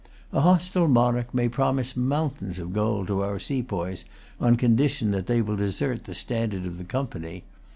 A 0.33 0.41
hostile 0.41 0.87
monarch 0.87 1.31
may 1.31 1.47
promise 1.47 1.95
mountains 1.95 2.57
of 2.57 2.73
gold 2.73 3.05
to 3.05 3.21
our 3.21 3.37
sepoys 3.37 4.03
on 4.39 4.55
condition 4.55 5.11
that 5.11 5.27
they 5.27 5.43
will 5.43 5.55
desert 5.57 6.05
the 6.05 6.15
standard 6.15 6.65
of 6.65 6.79
the 6.79 6.83
Company. 6.85 7.43